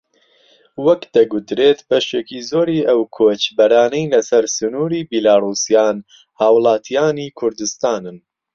وەک 0.85 1.01
دەگوترێت 1.15 1.79
بەشێکی 1.89 2.39
زۆری 2.49 2.85
ئەو 2.89 2.99
کۆچبەرانەی 3.15 4.11
لەسەر 4.13 4.43
سنووری 4.57 5.07
بیلاڕووسیان 5.09 5.97
هاوڵاتیانی 6.39 7.33
کوردستانن 7.39 8.17